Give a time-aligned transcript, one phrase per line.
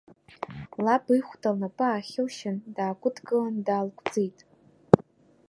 [0.85, 4.37] Лаб ихәда лнапы аахылшьын, даагәыдылкылан, даалгәӡит.